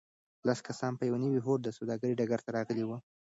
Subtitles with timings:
[0.47, 2.97] لس کسان په یوه نوي هوډ د سوداګرۍ ډګر ته راغلي وو.